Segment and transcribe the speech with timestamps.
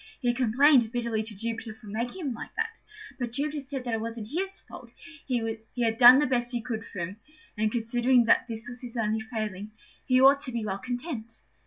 [0.19, 2.79] He complained bitterly to Jupiter for making him like that;
[3.19, 4.89] but Jupiter said it wasn't his fault:
[5.27, 7.17] he had done the best he could for him,
[7.55, 9.73] and, considering this was his only failing,
[10.07, 11.43] he ought to be well content.